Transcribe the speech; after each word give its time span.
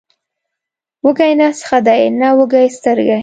وږی 1.05 1.31
نس 1.39 1.57
ښه 1.67 1.79
دی، 1.87 2.03
نه 2.19 2.29
وږې 2.37 2.63
سترګې. 2.77 3.17